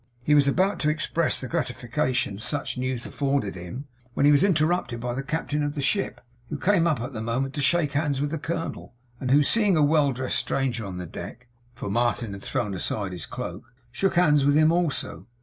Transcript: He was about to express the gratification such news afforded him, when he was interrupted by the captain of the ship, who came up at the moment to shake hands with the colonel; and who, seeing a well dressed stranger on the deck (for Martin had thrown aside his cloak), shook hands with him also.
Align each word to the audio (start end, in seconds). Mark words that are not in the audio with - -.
He 0.23 0.33
was 0.33 0.47
about 0.47 0.79
to 0.79 0.89
express 0.89 1.39
the 1.39 1.47
gratification 1.47 2.39
such 2.39 2.75
news 2.75 3.05
afforded 3.05 3.53
him, 3.53 3.85
when 4.15 4.25
he 4.25 4.31
was 4.31 4.43
interrupted 4.43 4.99
by 4.99 5.13
the 5.13 5.21
captain 5.21 5.61
of 5.61 5.75
the 5.75 5.81
ship, 5.83 6.21
who 6.49 6.57
came 6.57 6.87
up 6.87 6.99
at 7.01 7.13
the 7.13 7.21
moment 7.21 7.53
to 7.53 7.61
shake 7.61 7.91
hands 7.91 8.19
with 8.19 8.31
the 8.31 8.39
colonel; 8.39 8.95
and 9.19 9.29
who, 9.29 9.43
seeing 9.43 9.77
a 9.77 9.83
well 9.83 10.11
dressed 10.11 10.39
stranger 10.39 10.87
on 10.87 10.97
the 10.97 11.05
deck 11.05 11.45
(for 11.75 11.87
Martin 11.87 12.33
had 12.33 12.41
thrown 12.41 12.73
aside 12.73 13.11
his 13.11 13.27
cloak), 13.27 13.75
shook 13.91 14.15
hands 14.15 14.43
with 14.43 14.55
him 14.55 14.71
also. 14.71 15.27